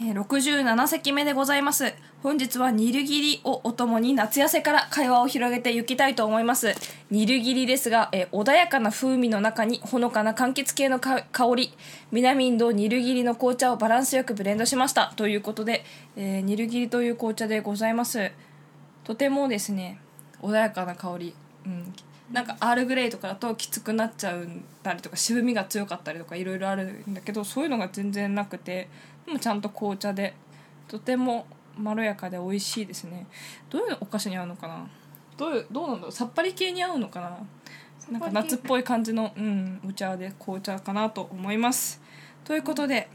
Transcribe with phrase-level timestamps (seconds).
[0.00, 1.92] えー67席目でございます。
[2.22, 6.72] 本日はニルギリをお供に夏痩せから会話を広げていきたいと思います。
[7.10, 11.74] ニルギリですが、えー穏やかな風味の中にほのかな柑橘系の香り。
[12.12, 15.12] 南インドニルギリの紅茶をバランスよくブレンドしました。
[15.16, 15.84] ということで、
[16.16, 18.30] えーニルギリという紅茶でございます。
[19.02, 20.00] とてもですね
[20.42, 21.34] 穏やかな香り、
[21.66, 21.92] うん、
[22.30, 24.46] なんかアールグレイとかだときつくなっちゃう
[24.84, 28.88] たりとか渋みが強かったりとかいろいろあるんだけどそういうのが全然なくて。
[29.28, 30.34] でもちゃんと紅茶で
[30.88, 33.26] とてもまろやかで美味しいですね。
[33.68, 34.88] どういうお菓子に合うのかな？
[35.36, 36.12] どういうどうなんだろう？
[36.12, 37.38] さっぱり系に合うのかな？
[38.10, 42.00] なんか夏っぽい感じの、うん、お茶で紅茶かなと思います。
[42.42, 43.10] ということで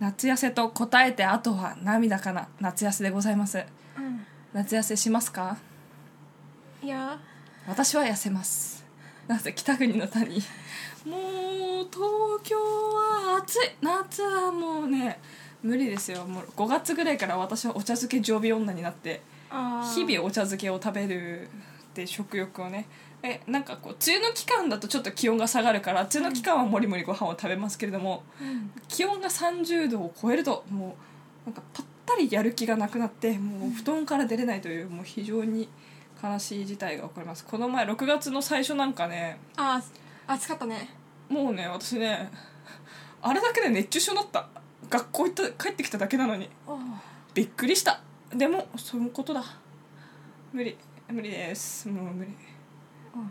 [0.00, 2.48] 夏痩せと答えてあとは涙かな。
[2.60, 3.58] 夏痩せでございます。
[3.58, 4.24] うん。
[4.54, 5.58] 夏痩せしますか？
[6.82, 7.20] いや。
[7.66, 8.86] 私は痩せます。
[9.26, 10.36] なぜ北国の谷。
[11.04, 13.58] もう東京は暑い。
[13.82, 15.20] 夏はもうね
[15.62, 16.24] 無理ですよ。
[16.24, 19.20] もう5月ぐらいから私はお茶漬け常備女になって
[19.94, 21.48] 日々お茶漬けを食べるっ
[21.94, 22.86] て食欲をね。
[23.20, 28.70] えなんかこう梅雨の期間だとちょっと気温が下がるから梅雨の期間はもりもりご飯を食べますけれどもうん。
[28.86, 30.96] 気温が30度を超えるとも
[31.44, 35.68] うなんかぱったりやる気がなくなってもう布団から出れないというもう非常に
[36.22, 37.44] 悲しい事態が起こります。
[37.44, 40.88] この前6月の最初なんかねあー暑かったね。
[41.28, 42.30] もうね私ね
[43.20, 44.48] あれだけで熱中症になった
[44.88, 46.48] 学校行った帰ってきただけなのに。
[46.66, 46.76] あ
[47.34, 48.00] びっくりした。
[48.34, 49.44] でもそういうことだ。
[50.52, 50.76] 無理。
[51.10, 51.88] 無理です。
[51.88, 52.30] もう無理。
[52.30, 53.30] うん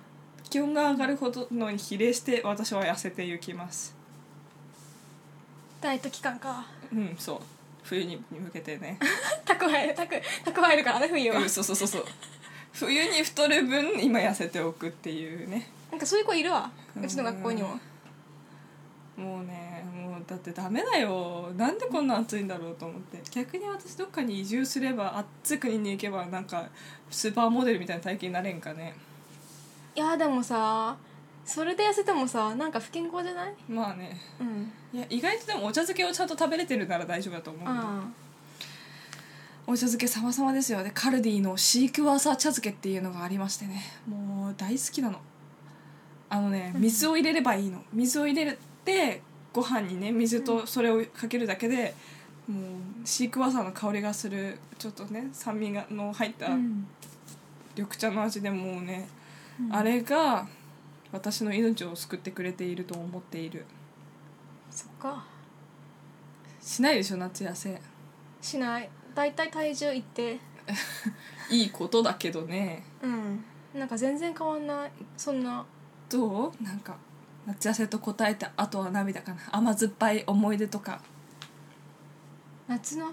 [0.49, 3.93] 気温が上がるほどのに比例して私は痩せていきます。
[5.81, 6.65] ダイエット期間か。
[6.91, 7.39] うんそう。
[7.83, 8.97] 冬に向けてね。
[9.45, 11.39] 蓄え蓄蓄えるからね冬は。
[11.39, 12.05] うんそうそうそうそう。
[12.71, 15.69] 冬に太る分今痩せておくっていうね。
[15.91, 16.71] なんかそういう子いるわ。
[16.95, 17.79] うちの学校にも。
[19.17, 19.66] もうね
[20.27, 21.53] だってダメだよ。
[21.55, 23.21] なんでこんな暑いんだろうと思って。
[23.31, 26.67] 逆に私どっかに移住すれば暑い国に行けばなんか
[27.09, 28.93] スーパーモデルみたいな体型になれんかね。
[29.95, 30.97] いやでもさ
[31.45, 33.53] それで痩せてもさなんか不健康じゃない？
[33.69, 34.17] まあね。
[34.39, 34.71] うん。
[34.93, 38.05] いや意外とでもお茶漬けをちゃんと食べれてるなら大丈夫だと思う、あ
[39.65, 40.83] お茶漬け様々ですよ。
[40.83, 43.81] でカルディのシークワーサー茶漬けっていうのがありましてね。
[44.07, 45.19] もう大好きなの。
[46.29, 47.81] あのね水を入れればいいの。
[47.93, 49.21] 水を入れて
[49.57, 51.95] ご飯にね水とそれをかけるだけで
[52.47, 56.49] もうシークワーサーの香りがするちょっとね酸味がの入った
[57.75, 59.07] 緑茶の味でもうね、
[59.59, 59.75] うん。
[59.75, 60.47] あれが
[61.11, 63.65] 私の命を救ってくれていると思っている。
[64.69, 65.25] そっか。
[66.61, 67.81] しないでしょ夏痩せ。
[68.39, 68.87] しない。
[69.15, 70.37] 大体体重いって。
[71.49, 72.83] いいことだけどね。
[73.01, 73.43] うん。
[73.73, 74.91] なんか全然変わんない。
[75.17, 75.65] そんな。
[76.09, 76.63] どう？
[76.63, 76.95] なんか
[77.47, 81.01] 夏痩せと答えてあとは涙かな甘酸っぱい思い出とか
[82.67, 83.05] 夏の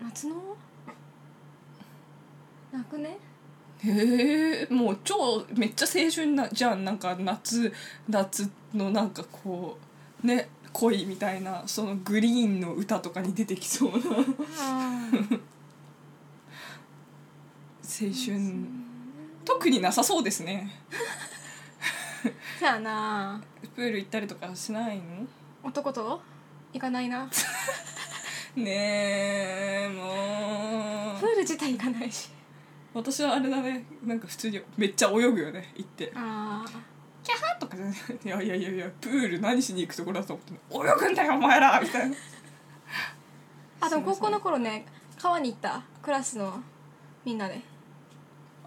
[0.00, 0.36] 夏の
[2.72, 3.18] 泣くね
[3.84, 7.72] へえもう超めっちゃ青春なじゃんなんか夏
[8.08, 9.76] 夏のなんかこ
[10.22, 14.02] うね恋みたいなそのグリーンの歌とかに出てきそうな青
[17.82, 18.40] 春
[19.44, 20.70] 特になさそうですね
[22.58, 23.40] そやな。
[23.74, 25.02] プール行ったりとかしないの？
[25.62, 26.20] 男と？
[26.72, 27.28] 行かないな。
[28.56, 28.70] ね
[29.84, 31.20] えもう。
[31.20, 32.30] プール自体行かないし。
[32.92, 33.84] 私はあれだね。
[34.04, 36.12] なんか普通にめっちゃ泳ぐよね行って。
[36.14, 36.64] あ
[37.22, 37.94] キャーとかじゃない？
[38.24, 40.42] いやいやいやいやプール何しに行くところだと思
[40.84, 41.80] って泳ぐんだよお前ら！
[41.80, 42.16] みたいな。
[43.80, 44.86] あでも高校の頃ね
[45.18, 45.82] 川に行った？
[46.02, 46.62] クラスの
[47.24, 47.60] みんなで。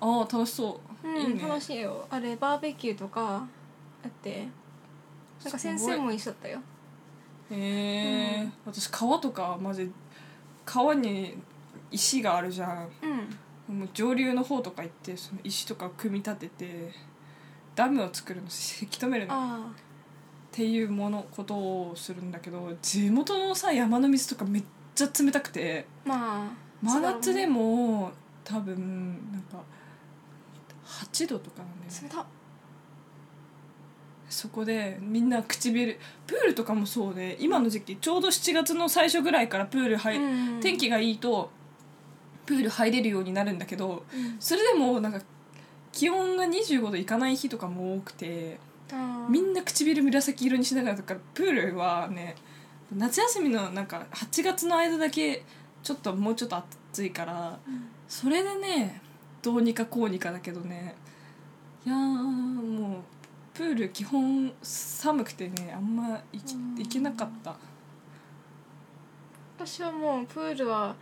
[0.01, 1.17] ああ楽しそう、うん。
[1.17, 2.07] いいね楽しいよ。
[2.09, 3.47] あれバーベキューとか
[4.03, 4.47] あって
[5.43, 6.59] なんか先生も一緒だったよ。
[7.51, 8.53] へえ、うん。
[8.65, 9.91] 私川とかマジ
[10.65, 11.37] 川に
[11.91, 12.89] 石があるじゃん。
[13.69, 13.79] うん。
[13.79, 16.91] もう上流の方とか行ってその石とか組み立てて
[17.75, 19.33] ダムを作るのせき止めるの。
[19.33, 19.59] っあ。
[20.51, 24.63] ていうものことをするんだけど地元のさ山の水とかめっ
[24.95, 25.85] ちゃ冷たくて。
[26.05, 28.11] あまあ真夏でもも
[28.43, 29.57] 多分なんか
[30.87, 31.99] 8度とかなんだよね。
[32.03, 32.25] 冷た
[34.29, 40.59] そこでみんな唇プールとかもそうで今の時期ちょうど7月の最初ぐらいからプール入、うん。
[40.59, 41.49] 天気がいいと
[42.45, 44.35] プール入れるようになるんだけどうん。
[44.39, 45.21] それでもなんか
[45.91, 48.59] 気温が25度いかない日とかも多くて
[49.29, 52.35] みなんな唇紫色にしながらとかプールはね
[52.95, 55.43] 夏休みのなんか8月の間だけ
[55.83, 56.57] ちょっともうちょっと
[56.91, 57.59] 暑いから
[58.07, 59.01] それでね
[59.41, 60.95] どうにかこうにかだけどね。
[61.85, 63.01] いやーもう
[63.53, 66.75] プール基本寒くてねあんま行きうん。
[66.75, 67.55] 行けなかった。
[69.57, 70.95] 私はもうプールは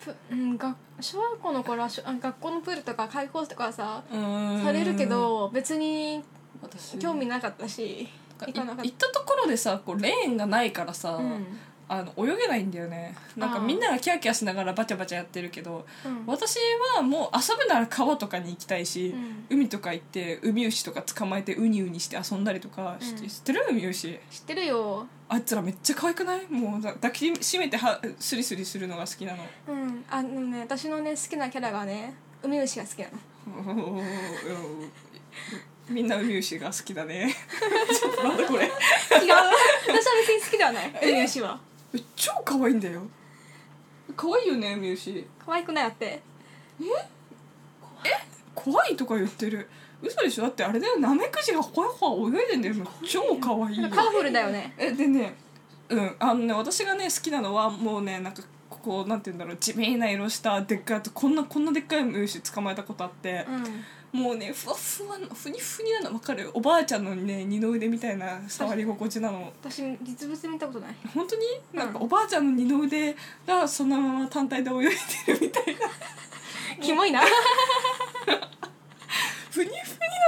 [0.00, 6.22] プ、うん、が小学校の頃はしょあ学校のプールとか開放とかささされるけど別に
[6.62, 6.98] 私。
[6.98, 8.08] 興味なかったし
[8.40, 11.46] 行っ行ったところでさこうレーンがないからさ、たうん
[11.90, 13.14] あの泳げないんだよね。
[13.36, 16.24] なんかみんながキャーキャーしながらバチャバチャやってるけどうん。
[16.26, 16.58] 私
[16.94, 19.46] はもう遊ぶなら川とかに行きたいし、うん。
[19.48, 23.28] 海とか行ってウミウシとか捕まえてウニウニして遊んだりとかして、うん。
[23.28, 25.06] 知ってるウミウシ知ってるよ。
[25.30, 26.46] あいつらめっちゃ可愛くない？
[26.48, 29.44] もうだ抱きしめてはスリスリするのが好きなの。
[29.68, 30.04] うん。
[30.10, 34.02] あのね私のね好きなキャラがねウミウシが好きなの。
[35.88, 37.34] みんなウミウシが好きだね。
[37.98, 38.66] ちょっとなんだこれ。
[38.66, 38.72] 違う。
[38.72, 39.52] 私は
[40.20, 40.92] 別に好きではない。
[41.02, 41.58] ウミウシは
[41.94, 43.02] え超可愛いんだよ。
[44.16, 45.26] 可愛いよねウミウシ。
[45.44, 46.20] 可愛くないあって。
[48.54, 49.68] 怖いとか言ってる。
[50.02, 50.42] 嘘でしょ？
[50.42, 50.98] だってあれだよ。
[50.98, 52.74] ナメクジがほやほや泳いでんだよ。
[53.04, 54.72] 超可愛いカラフルだよね。
[54.78, 55.34] えでね
[55.88, 59.56] うんあのね私がね好きなのはもうねなんかここなんて言うんだろう。
[59.56, 63.46] 地味な色したでっかいとこんなこんなでっかいウミウシ捕まえたことあって。
[63.48, 63.64] う、ん
[64.12, 66.50] もうねふわふわのふにふになの分かる。
[66.54, 69.52] おばあちゃんのね二の腕みたいな触り心地なの。
[69.62, 70.94] 私実物見たことない。
[71.14, 71.42] 本当に？
[71.74, 73.14] なんかうんおばあちゃんの二の腕
[73.46, 74.78] がそのまま単体で泳い
[75.26, 75.80] でるみたいな。
[76.80, 77.20] キモいな。
[79.50, 79.76] ふにふに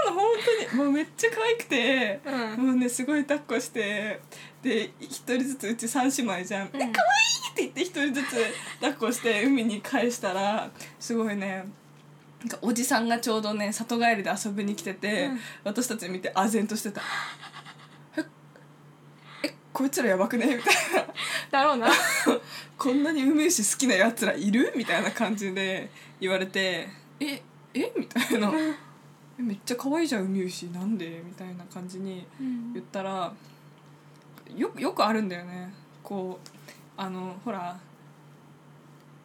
[0.05, 0.29] なの本
[0.69, 0.83] 当に。
[0.83, 2.31] もうめっちゃ可愛くて、う
[2.61, 2.67] ん。
[2.67, 4.21] もうねすごい抱っこして。
[4.63, 6.83] で一人ずつうち三姉妹じゃん「うん。
[6.83, 6.93] え可愛いっ
[7.55, 8.37] て言って一人ずつ
[8.81, 11.65] 抱っこして海に返したらすごいね
[12.41, 15.41] なんかおじさんがちょうどね里帰りで遊びに来てて、うん。
[15.65, 17.03] 私たち見て唖然としてた
[18.17, 18.25] 「え
[19.43, 21.07] えこいつらやばくね?」みたいな。
[21.51, 21.89] だろうな
[22.79, 25.91] 「こんなに海牛好きなやつらいる?」みたいな感じで
[26.21, 26.89] 言われて
[27.21, 27.43] 「え
[27.75, 27.93] え？
[27.97, 28.51] みたいな
[29.39, 32.27] 「えめっちゃ可愛いじゃん海牛なんで?」みたいな感じに
[32.73, 33.33] 言ったら
[34.57, 35.73] よよくあるんだよね。
[36.03, 36.49] こう
[36.97, 37.79] あのほら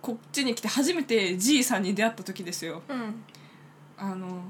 [0.05, 2.83] こっちに来て初めてじいさんに出会った時ですよ。
[2.87, 3.23] うん。
[3.97, 4.43] あの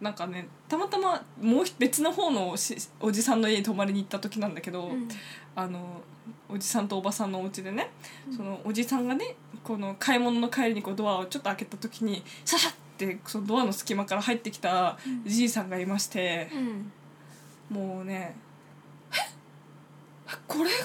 [0.00, 5.08] なんかねたまたまもう別の方のしおじさんの家に泊まりに行った時なんだけど、うん。
[5.56, 6.00] あの
[6.48, 7.90] おじさんとおばさんのお家でね、
[8.28, 8.36] うん。
[8.36, 9.34] そのおじさんがね
[9.64, 15.24] この買い物の帰りにこうドアをちょっと開けた時にシャシャってそのドアの隙間から入ってきたうん。
[15.28, 16.48] じいさんがいまして、
[17.70, 17.76] うん。
[17.76, 18.36] もうね
[19.12, 19.16] 「え
[20.28, 20.76] えこれが？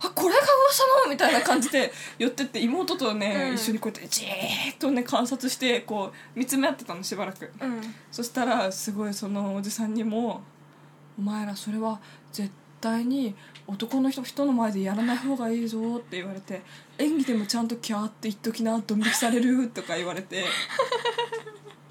[0.00, 3.54] あこれが噂の?」みたいな感じで寄ってって妹とね、うん。
[3.54, 7.50] 一緒にこうやってじーっとね観察してこう見つめ合ってたのしばらく。
[7.60, 7.94] うん。
[8.10, 10.42] そしたらすごいそのおじさんにも
[11.18, 12.00] 「お前らそれは
[12.32, 12.50] 絶
[12.80, 13.34] 対に
[13.66, 16.62] 男の人人の前でやらない方がいいぞ」って言われて
[16.98, 20.44] 「演技でもちゃんとキャーって言っときなドン引きされる」とか言われて。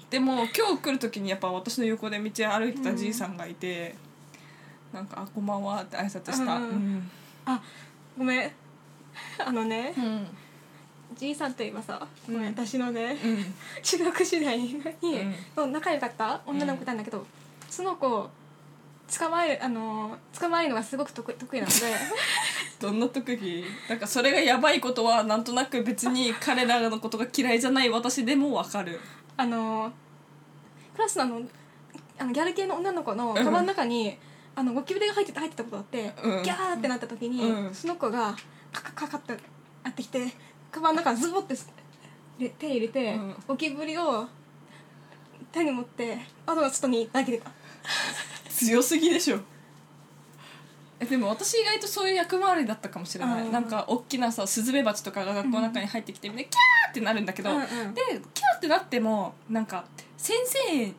[0.08, 3.94] でも今日来る時にやっぱ私の横で道歩いてたじいさんがいて
[4.90, 6.56] 「なんかあこんばんは」って挨拶した。
[6.56, 6.62] うん。
[6.62, 7.10] うん。
[7.44, 7.60] あ
[8.18, 8.50] ごめん。
[9.38, 10.26] あのねうん。
[11.16, 13.54] じいさんといえばさごめんうん私のねうん。
[13.82, 15.34] 中学時代にうん。
[15.56, 17.24] の仲良かった女の子いたんだけど
[17.70, 18.28] その子
[19.18, 21.76] 捕まえるあの捕まえるのがすごく得意得意なので
[22.78, 23.64] どんな特技？
[23.88, 29.00] なんかそれがやばいことはなんとなく別に 彼らのことが嫌いじゃない私でもわかる。
[29.36, 29.90] あの
[30.94, 31.42] クラスのあの
[32.18, 34.18] あのギャル系の女の子のカバンの中に、
[34.58, 36.42] あのゴキブリが入ってた入ってたことがあって、うん。
[36.42, 37.72] ギャーってなった時に、うん。
[37.72, 38.34] その子が
[38.72, 39.38] カカカカってや
[39.90, 40.32] ってきて
[40.72, 41.54] カバンの中にズボって
[42.40, 43.36] で手入れて、うん。
[43.46, 44.26] ゴキブリを
[45.52, 47.52] 手に持って窓の外に投げてた。
[48.50, 49.38] 強すぎでしょ。
[50.98, 53.52] えでも私意外とそういう役回りだったかもしれない、うん。
[53.52, 57.94] なんか大きなさスズメバチとかが学校の中に入ってきてみんなキャーってなるんだけど、うんうん。
[57.94, 58.02] で
[58.34, 59.84] キャーってなってもなんか
[60.16, 60.92] 先生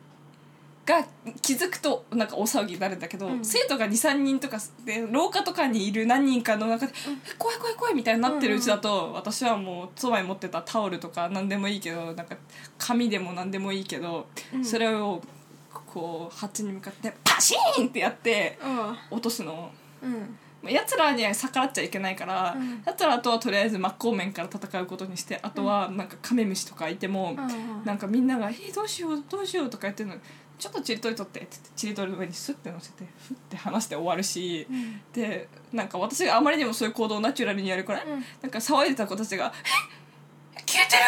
[0.90, 1.06] が
[1.40, 3.44] 気づくとなんか大騒ぎになるんだけど、うん。
[3.44, 6.92] 生徒が23人とかで廊下とかにいる何人かの中で
[7.26, 12.36] 「え怖い怖い怖い」みたいになってるうちだと、私はもうそばに持ってたタオルとか何でもいいけどなんか
[12.78, 14.64] 紙でも何でもいいけど、うん。
[14.64, 15.22] それを
[15.72, 18.58] こう蜂に向かってパシーンってやって
[19.10, 19.70] 落とすの。
[20.02, 20.36] うん。
[20.68, 22.82] やつらには逆らっちゃいけないから、うん。
[22.84, 30.16] やつらとはとりあえず真っ向面から戦うことにしてあとはなんかカメムシとかいても、うんなんかみんなが「えーどうしようどうしよう」とか言ってるの
[30.60, 35.00] ちょっとチリ取り取って」って言ってチリ取りの上にスッて乗せてフッて離して終わるし、うん。
[35.12, 38.24] でなんか私があまりにもそういう行動をナチュラルにやるから、うん。
[38.42, 39.52] なんか騒いでた子たちが
[40.56, 41.02] 「え消えてる！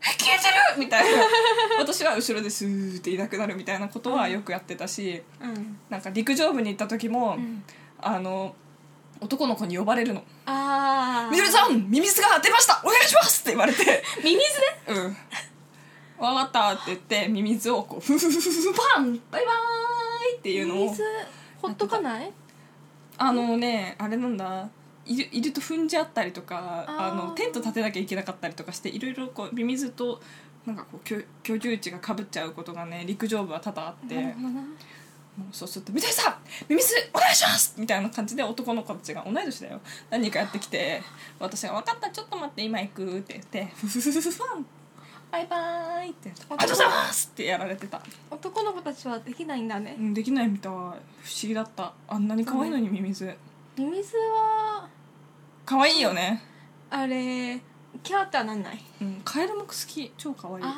[0.00, 1.24] え消えてる!」る!」みたいな。
[1.80, 5.78] 私は後ろでスーっていなくなるみたいなことはよくやってたし、うん。
[5.90, 7.62] なんか陸上部に行った時も、うん。
[8.00, 8.54] あの
[9.20, 12.80] 男の子に呼ばれるの「ああみどりさんミミズが出ました！
[12.84, 14.04] お願いします!」って言われて。
[14.22, 14.40] ミミ
[14.86, 15.16] ズうん
[16.18, 21.02] 分かったって言ってミミズをこうフフフフフパンバイバーイっていうのをミミズ
[21.62, 22.32] ほっとかない？
[23.16, 24.68] あのねあれなんだ。
[25.06, 30.20] いるいると踏んじゃったりとかああーのテント立てなきゃいけなかったりとかしていろいろこうミミズと
[30.66, 34.34] なんかこう居居住地がかぶっちゃうことがね陸上部は多々あって、もう
[35.50, 36.34] そうすると「みどりさん
[36.68, 39.80] ミミズお願いします!」みたいな感じで男の子たちが同い年だよ。
[40.10, 41.00] 何人かやってきて
[41.38, 44.66] 私が「分かったちょっと待って今行く」って言って「フフフフフファン
[45.30, 49.96] バイバーイ」って「ありがとうございます!」ってやられてた、男の子たちはできないんだね。
[49.98, 50.72] うん、できないみたい。
[50.72, 50.98] 不思
[51.42, 51.92] 議だった。
[52.08, 53.36] あんなに可愛いのにミミズ。
[53.76, 54.88] ミミズは。
[55.66, 56.42] 可愛いよね。
[56.90, 57.60] あれ
[58.02, 58.82] キャーってはなんない？
[59.02, 60.12] うんカエルも好き。
[60.16, 60.64] 超可愛い。
[60.64, 60.74] あ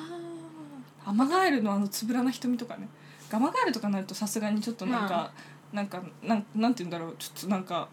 [1.06, 2.88] アマガエルのあのつぶらな瞳とかね。
[3.30, 5.32] ガマガエルとかになるとさすがにちょっとなんか、
[5.72, 7.16] まなんかなんなんて言うんだろう。
[7.18, 7.88] ちょっとなんか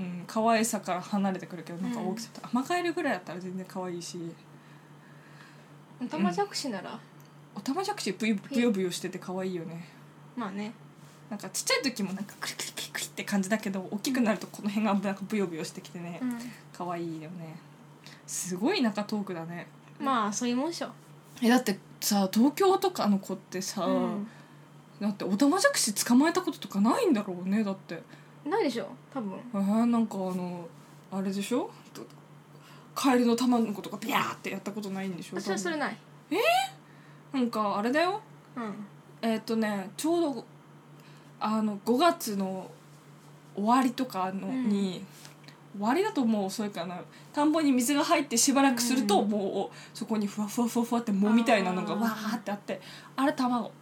[0.00, 4.18] うん可愛さから離れてくるけどなんか大きさと、アマガエルぐらいだったら全然可愛いし
[6.00, 6.98] あオタマジャクシなら、
[7.54, 9.88] オタマジャクシブヨブヨブヨしてて可愛いよね。
[10.36, 10.72] まあね。
[11.28, 16.38] なんかちっちゃい時もなんかクリクリクリクリって感じだけど大きくなるとこの辺がなんかブヨブヨしてきてね、うん。
[16.72, 17.56] 可愛いよね。
[18.26, 19.66] すごい中トークだね。
[20.00, 20.88] まあそういうもんでしょ。
[21.42, 24.28] えだってさ東京とかの子ってさ、うん。
[25.00, 28.02] だってオタマジャクシ捕まえたこととかないんだろうねだって。
[28.44, 29.38] ないでしょ多分。
[29.54, 30.66] えー、なんかあの
[31.12, 31.70] あれでしょ？
[31.94, 32.02] と
[33.00, 34.58] カエルの卵とかビャーってや。
[34.58, 35.96] ったことないんでしょ私はそれない。
[37.32, 38.20] なんかあれだよ。
[38.54, 38.74] うん。
[39.22, 40.44] えっ、とねちょうど
[41.40, 42.70] あの5月の
[43.54, 44.68] 終わりとかのうん。
[44.68, 45.02] に、
[45.78, 47.00] 終わりだともう遅いかな。
[47.32, 49.30] 田んぼに水が入ってしばらくすると、うん。
[49.30, 52.82] もうそこにふわふわふわふわって藻みたいなのがわーってあって
[53.16, 53.72] あれ卵。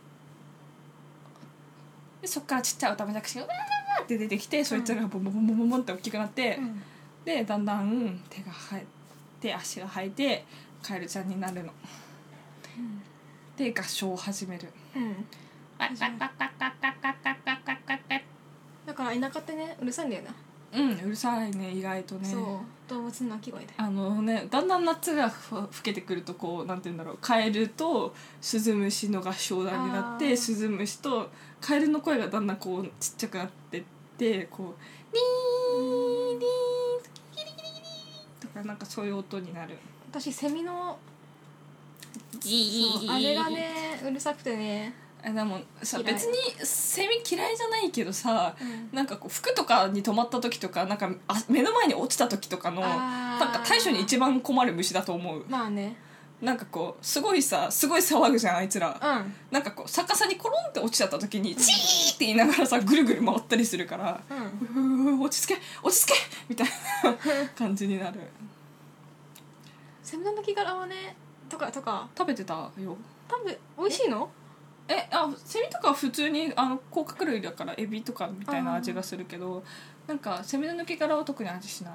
[2.22, 6.80] でそっからちっちゃいオタマジャクシがわーって出てきて、そいつらがボンボンボンボンボンボンって大きくなって、うん。
[7.24, 8.97] でだんだん手が生えて
[9.54, 10.44] 足が生えて
[10.82, 11.72] カエルちゃんになるの。
[13.56, 14.68] で合唱を始める。
[14.94, 15.26] うん。
[18.86, 20.34] だから田舎ってねうるさいんだよな、
[20.72, 22.28] うんうるさいね意外とね。
[22.28, 22.42] そう。
[22.88, 23.68] 動物の鳴き声で。
[23.76, 27.18] あのねだんだん夏がふふけてくるとこうなんて言うんだろう。
[27.20, 30.18] カエルとスズムシの合唱団になっあー。
[30.18, 31.30] てスズムシと
[31.60, 33.82] カエルの声がだんだんこうちっちゃくなってっ
[34.16, 34.74] てこ
[35.12, 35.20] うリ
[38.42, 39.76] リとかなんかそういう音になる。
[40.10, 40.98] 私セミの
[42.40, 46.14] ギそうあれがねうるさくてね、えでもさ嫌い。
[46.14, 48.88] 別にセミ嫌いじゃないけどさうん。
[48.92, 52.90] なんかこう服とかに止まった時とかなんかあ目の前に落ちた時とかのあー。
[53.40, 55.44] なんか対処に一番困る虫だと思う。
[55.48, 55.96] まあね
[56.40, 58.98] なんかこうすごいさすごい騒ぐじゃんあいつら。
[59.02, 59.34] うん。
[59.50, 65.16] なんかこう逆さにコロンって落ちちゃった時にチーって言いながらさぐるぐる回ったりするからうん。
[65.16, 66.14] うー落ち着け落ち着け
[66.48, 66.68] みたい
[67.04, 67.16] な
[67.56, 68.20] 感じになる。
[70.02, 71.16] セミの鳴き殻はね
[71.48, 72.08] とかとか。
[72.16, 72.96] 食べてたよ。
[73.26, 74.30] 多分美味しいの？
[74.88, 79.62] えあセミとかは普通にあの甲殻類だからエビとかみたいな味がするけど
[80.06, 81.94] なんかセミの抜け殻は特に味しない。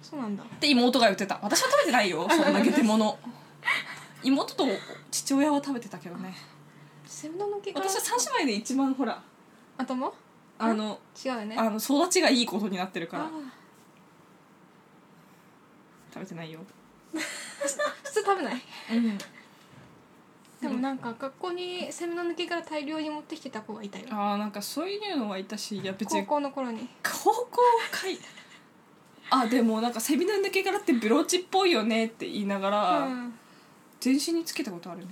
[0.00, 0.44] そうなんだ。
[0.44, 1.38] って妹が言ってた。
[1.42, 3.18] 私は食べてないよそんなゲテモノ
[4.22, 4.66] 妹と
[5.10, 6.36] 父親は食べてたけどね。
[7.36, 9.22] の鳴き殻私は三姉妹で一番ほら
[9.76, 10.12] 頭
[10.58, 11.56] あの違うよね。
[11.56, 13.24] あの育ちがいいことになってるから。
[13.24, 13.30] あ
[16.12, 16.60] 食べてないよ。
[17.14, 17.18] ー
[18.02, 18.62] 普通食べない？
[18.92, 19.18] うん。
[20.60, 24.06] でもなんか学校にセミの抜け殻大量に持ってきてた子がいたよ。
[24.10, 26.88] ああなんかそういうのはいたしいや別高に校の頃に。
[27.02, 28.18] 高校かい。
[29.30, 33.39] あでもなんかセミの抜け殻ってブローチっぽいよねって言いながら、うん
[34.00, 35.06] 全身につけたことあるね。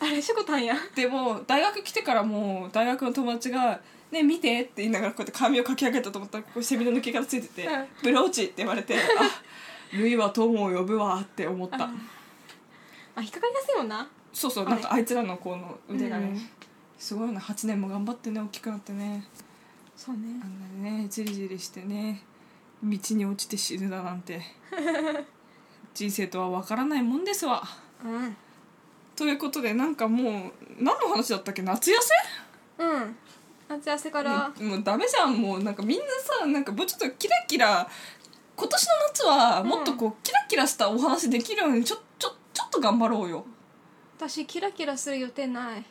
[0.00, 0.74] あれしょこたんや。
[0.94, 8.98] でも大学来てからもう大学の友達が「ね見て」って言いながらこうやって髪をかき上げたと思ったらここにセミの抜け殻ついててうん「ブローチ」って言われて「あ
[9.96, 11.84] ルイは友を呼ぶわ」って思った。
[11.84, 11.90] あ
[13.14, 14.08] あ引っかかりやすいもんな。
[14.32, 16.48] そうそうなんかあいつらのこの腕がね、うん
[16.98, 19.24] すごいな8年も頑張ってね大きくなってね。
[19.96, 20.40] そうね。
[20.42, 22.22] あんなにねじりじりしてね
[22.82, 24.40] 道に落ちて死ぬだなんて
[25.94, 27.62] 人生とは分からないもんですわ。
[28.04, 28.36] うん。
[29.14, 30.32] ということでなんかもう
[30.78, 31.62] 何の話だったっけ？
[31.62, 32.84] 夏痩せ？
[32.84, 33.16] うん。
[33.68, 34.48] 夏痩せから。
[34.48, 35.34] もうもうダメじゃん。
[35.34, 36.04] もうなんかみんな
[36.40, 37.88] さなんかもうちょっとキラキラ
[38.56, 43.44] 今年の夏はもっとこう、キラキラしたお話できるようにちょちょちょっと頑張ろうよ。
[44.18, 45.84] 私キラキラする予定ない。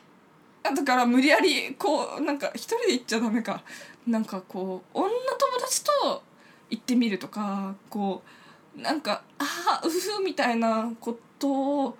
[0.64, 3.62] あだから無理やりこうなんか一人で行っちゃダメか。
[4.06, 5.12] なんかこう女友
[5.60, 6.22] 達と
[6.70, 8.28] 行ってみるとかこう
[8.76, 11.96] なんかああうふみたいなことを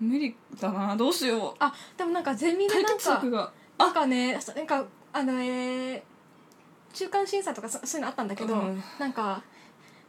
[0.00, 0.96] 無理だな。
[0.96, 1.54] どうしよう。
[1.58, 3.52] あでもなんかゼミで解なんかが。
[3.78, 6.02] なんかねそなんかあのえー
[6.92, 8.82] 中間審査とかそそういうのあったんだけど、うん。
[8.98, 9.42] なんか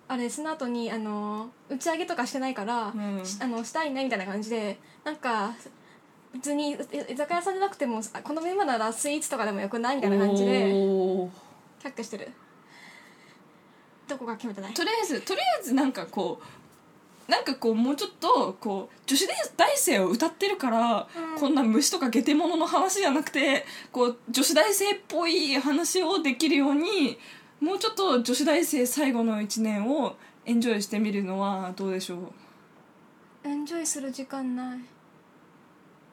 [0.07, 3.25] あれその後にあの打ち上げとかしてないから、うん。
[3.25, 5.53] しあのしたいねみたいな感じでなんか
[6.33, 6.77] 別に居
[7.17, 11.29] 酒屋さんじゃなくてもあこのメンバーならスイーツとかでもよくないみたいな感じでおー。
[11.83, 12.31] 却下してる
[14.11, 14.73] どこか決めてない？
[14.73, 16.41] とりあえずとりあえずなんかこ
[17.27, 19.25] うなんかこうもうちょっとこう女子
[19.55, 21.39] 大生を歌ってるから、うん。
[21.39, 27.17] こんな虫とかゲテモノの話じゃなくてこう女子大生っぽい話をできるように
[27.61, 33.47] もうちょっと女子大生最後の1年をエンジョイしてみるのはどうでしょう？
[33.47, 34.79] エンジョイする時間ない。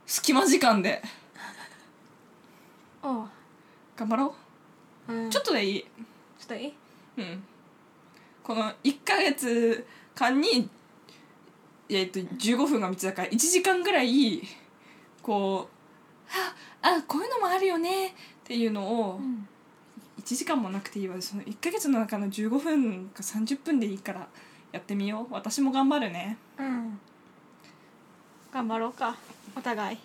[0.06, 1.02] 隙間時間で。
[3.02, 3.28] おう、
[3.96, 4.34] 頑張ろ
[5.08, 5.12] う。
[5.12, 5.80] ん、うちょっとでいい。
[6.38, 6.74] ちょっといい？
[7.18, 7.44] うん
[8.48, 10.70] この1ヶ月間に
[11.90, 14.42] えっと15分が3つだから1時間ぐらい
[15.22, 16.30] こう
[16.82, 18.12] ああこういうのもあるよねっ
[18.44, 19.46] ていうのをうん。
[20.18, 21.20] 1時間もなくていいわ。
[21.22, 24.28] その1ヶ月の中の15分か30分でいいから
[24.72, 25.32] やってみよう。
[25.32, 26.36] 私も頑張るね。
[26.58, 26.98] うん。
[28.52, 29.16] 頑張ろうか。
[29.56, 29.98] お互い。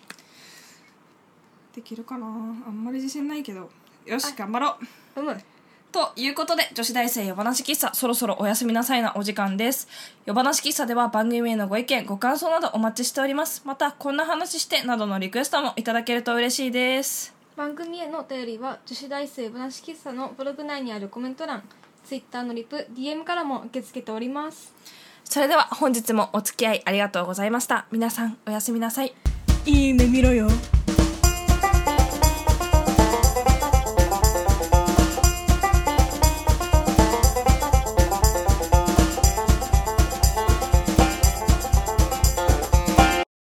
[1.74, 2.26] できるかな。
[2.26, 2.30] あ
[2.70, 3.70] んまり自信ないけど。
[4.06, 4.78] よし頑張ろ
[5.16, 5.20] う。
[5.20, 5.36] うむ
[5.94, 9.86] ということで、女子大生夜話喫茶、そろそろおやすみなさいなお時間です。
[10.26, 13.62] 夜話喫茶では番組へのご意見、ご感想などお待ちしております。
[13.64, 17.32] また、こんな話して、などのリクエストもいただけると嬉しいです。
[17.54, 21.62] 番組へのお便りは女子大生話喫茶のブログ内にあるコメント欄
[22.04, 24.74] Twitter のリプ DM からも受け付けております
[25.22, 27.86] それでは本日もお付き合いありがとうございました。
[27.92, 29.14] 皆さん、おやすみなさい。
[29.66, 30.48] いい夢見ろよ